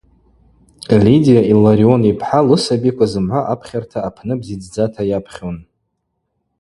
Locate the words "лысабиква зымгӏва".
2.47-3.39